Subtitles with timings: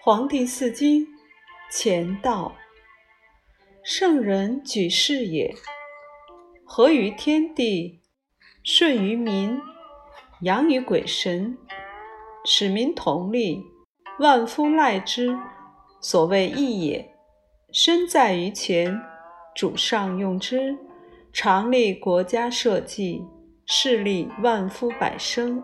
[0.00, 1.06] 黄帝四经
[1.70, 2.54] 乾道，
[3.84, 5.54] 圣人举世也，
[6.64, 8.00] 合于天地，
[8.62, 9.60] 顺于民，
[10.40, 11.58] 扬于鬼神，
[12.44, 13.62] 使民同利，
[14.18, 15.38] 万夫赖之，
[16.00, 17.14] 所谓义也。
[17.70, 18.98] 身在于前，
[19.54, 20.78] 主上用之，
[21.34, 23.22] 常立国家社稷，
[23.66, 25.62] 势利万夫百生，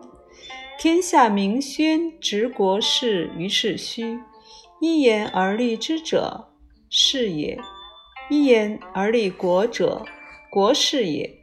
[0.77, 4.19] 天下明宣执国事于是虚。
[4.80, 6.48] 一言而立之者，
[6.91, 7.56] 是也；
[8.28, 10.05] 一言而立国者，
[10.51, 11.38] 国是也。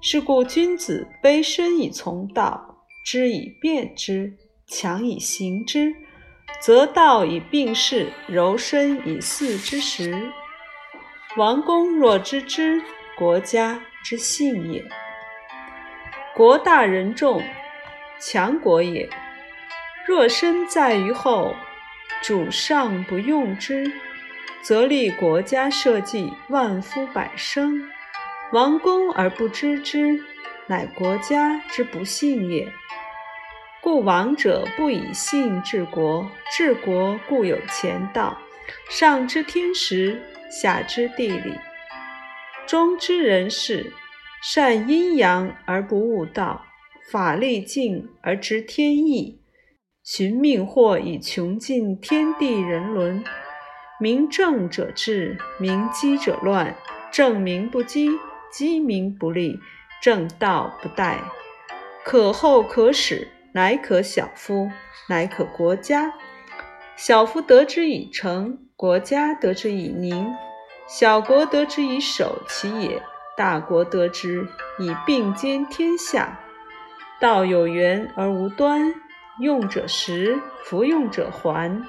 [0.00, 5.94] 是故君子卑身以从道，知以辨之，强以行之，
[6.60, 10.32] 则道以并事，柔身以事之时。
[11.36, 12.82] 王公若知之，
[13.16, 14.82] 国家之幸也。
[16.34, 17.42] 国大人众，
[18.20, 19.08] 强国也。
[20.06, 21.56] 若身在于后。
[22.22, 23.90] 主上不用之，
[24.60, 27.88] 则立国家社稷，万夫百生。
[28.52, 30.22] 王公而不知之，
[30.66, 32.70] 乃国家之不幸也。
[33.80, 38.36] 故王者不以信治国，治国故有前道，
[38.90, 41.58] 上知天时，下知地理，
[42.66, 43.90] 中知人事，
[44.42, 46.66] 善阴阳而不悟道，
[47.10, 49.40] 法力尽而知天意。
[50.04, 53.24] 寻命或以穷尽天地人伦，
[53.98, 56.76] 明正者治，明基者乱。
[57.10, 58.08] 正名不积，
[58.52, 59.58] 积名不立，
[60.00, 61.16] 正道不殆。
[62.04, 64.70] 可厚可使，乃可小夫，
[65.08, 66.12] 乃可国家。
[66.96, 70.32] 小夫得之以成，国家得之以宁。
[70.88, 73.02] 小国得之以守其也，
[73.36, 74.46] 大国得之
[74.78, 76.40] 以并兼天下。
[77.20, 78.94] 道有源而无端。
[79.38, 81.82] 用者实，服用者还。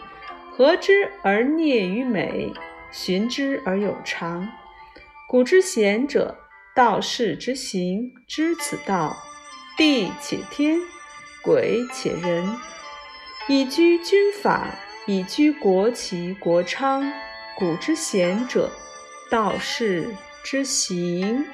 [0.52, 2.54] 和之而孽于美，
[2.92, 4.48] 循之而有常。
[5.28, 6.38] 古之贤者，
[6.76, 9.18] 道士之行，知此道。
[9.78, 10.78] 地且天，
[11.42, 12.56] 鬼且人，
[13.48, 14.68] 以居君法，
[15.08, 17.12] 以居国齐国昌。
[17.58, 18.70] 古之贤者，
[19.30, 20.10] 道士
[20.44, 21.46] 之行。